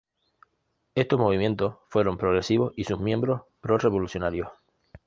Estos 0.95 1.19
movimientos 1.19 1.75
fueron 1.89 2.17
progresivo 2.17 2.71
y 2.75 2.85
sus 2.85 2.99
miembros 2.99 3.41
pro-revolucionarios. 3.61 4.49